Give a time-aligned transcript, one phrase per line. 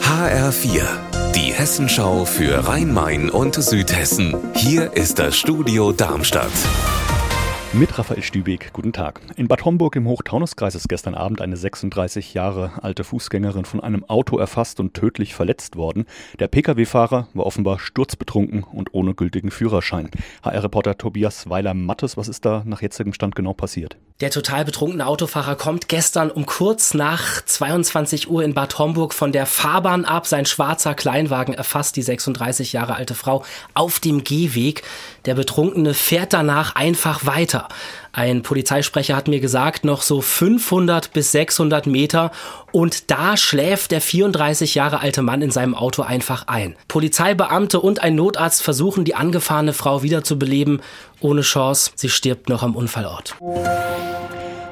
[0.00, 4.36] HR4, die Hessenschau für Rhein-Main und Südhessen.
[4.54, 6.52] Hier ist das Studio Darmstadt.
[7.72, 9.20] Mit Raphael Stübeck, guten Tag.
[9.34, 14.04] In Bad Homburg im Hochtaunuskreis ist gestern Abend eine 36 Jahre alte Fußgängerin von einem
[14.04, 16.04] Auto erfasst und tödlich verletzt worden.
[16.38, 20.10] Der Pkw-Fahrer war offenbar sturzbetrunken und ohne gültigen Führerschein.
[20.44, 23.96] HR-Reporter Tobias Weiler-Mattes, was ist da nach jetzigem Stand genau passiert?
[24.20, 29.32] Der total betrunkene Autofahrer kommt gestern um kurz nach 22 Uhr in Bad Homburg von
[29.32, 30.28] der Fahrbahn ab.
[30.28, 34.84] Sein schwarzer Kleinwagen erfasst die 36 Jahre alte Frau auf dem Gehweg.
[35.24, 37.66] Der Betrunkene fährt danach einfach weiter.
[38.12, 42.30] Ein Polizeisprecher hat mir gesagt, noch so 500 bis 600 Meter
[42.70, 46.76] und da schläft der 34 Jahre alte Mann in seinem Auto einfach ein.
[46.86, 50.80] Polizeibeamte und ein Notarzt versuchen, die angefahrene Frau wiederzubeleben.
[51.24, 53.34] Ohne Chance, sie stirbt noch am Unfallort.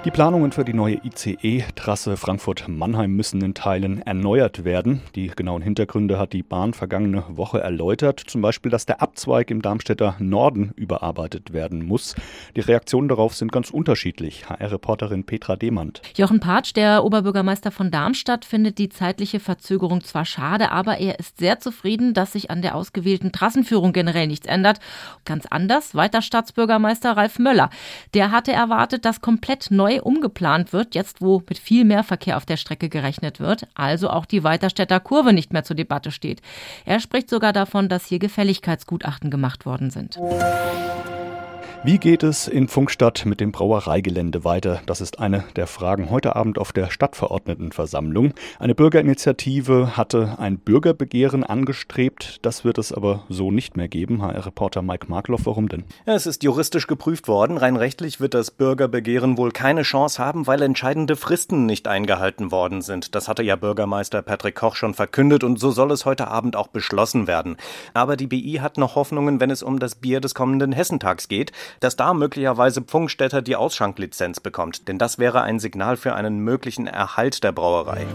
[0.04, 5.00] Die Planungen für die neue ICE-Trasse Frankfurt-Mannheim müssen in Teilen erneuert werden.
[5.14, 8.18] Die genauen Hintergründe hat die Bahn vergangene Woche erläutert.
[8.18, 12.16] Zum Beispiel, dass der Abzweig im Darmstädter Norden überarbeitet werden muss.
[12.56, 14.48] Die Reaktionen darauf sind ganz unterschiedlich.
[14.48, 16.02] HR-Reporterin Petra Demand.
[16.16, 21.38] Jochen Patsch, der Oberbürgermeister von Darmstadt, findet die zeitliche Verzögerung zwar schade, aber er ist
[21.38, 24.80] sehr zufrieden, dass sich an der ausgewählten Trassenführung generell nichts ändert.
[25.24, 27.70] Ganz anders weiter Stadtbürgermeister Ralf Möller.
[28.14, 32.36] Der hatte erwartet, dass komplett neu neu umgeplant wird, jetzt wo mit viel mehr Verkehr
[32.36, 36.40] auf der Strecke gerechnet wird, also auch die Weiterstädter Kurve nicht mehr zur Debatte steht.
[36.84, 40.18] Er spricht sogar davon, dass hier Gefälligkeitsgutachten gemacht worden sind.
[41.84, 44.80] Wie geht es in Funkstadt mit dem Brauereigelände weiter?
[44.86, 48.34] Das ist eine der Fragen heute Abend auf der Stadtverordnetenversammlung.
[48.60, 52.38] Eine Bürgerinitiative hatte ein Bürgerbegehren angestrebt.
[52.42, 54.22] Das wird es aber so nicht mehr geben.
[54.22, 55.82] HR-Reporter Mike Markloff, warum denn?
[56.04, 57.58] Es ist juristisch geprüft worden.
[57.58, 62.82] Rein rechtlich wird das Bürgerbegehren wohl keine Chance haben, weil entscheidende Fristen nicht eingehalten worden
[62.82, 63.16] sind.
[63.16, 66.68] Das hatte ja Bürgermeister Patrick Koch schon verkündet und so soll es heute Abend auch
[66.68, 67.56] beschlossen werden.
[67.92, 71.50] Aber die BI hat noch Hoffnungen, wenn es um das Bier des kommenden Hessentags geht
[71.80, 76.86] dass da möglicherweise Pfungstädter die Ausschanklizenz bekommt, denn das wäre ein Signal für einen möglichen
[76.86, 78.06] Erhalt der Brauerei.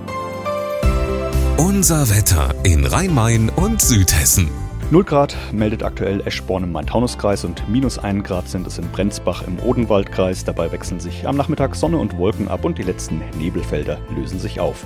[1.57, 4.49] Unser Wetter in Rhein-Main und Südhessen.
[4.89, 9.43] 0 Grad meldet aktuell Eschborn im Main-Taunus-Kreis und minus 1 Grad sind es in Brenzbach
[9.45, 10.45] im Odenwaldkreis.
[10.45, 14.61] Dabei wechseln sich am Nachmittag Sonne und Wolken ab und die letzten Nebelfelder lösen sich
[14.61, 14.85] auf.